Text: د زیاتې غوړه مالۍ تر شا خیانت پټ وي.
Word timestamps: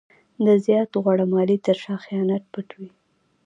د 0.45 0.47
زیاتې 0.65 0.97
غوړه 1.03 1.25
مالۍ 1.33 1.57
تر 1.65 1.77
شا 1.83 1.95
خیانت 2.05 2.43
پټ 2.53 2.67
وي. 2.77 2.89